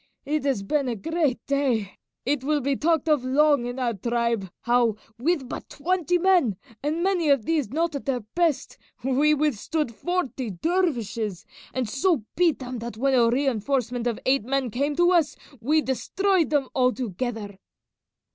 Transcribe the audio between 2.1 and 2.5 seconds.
it